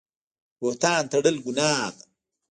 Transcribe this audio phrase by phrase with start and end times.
[0.59, 2.03] بهتان تړل ګناه ده